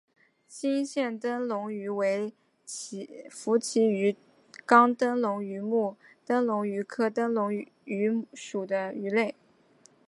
[0.47, 2.33] 金焰灯笼鱼为
[3.29, 4.15] 辐鳍鱼
[4.65, 7.53] 纲灯笼鱼目灯笼鱼科灯笼
[7.85, 9.35] 鱼属的鱼类。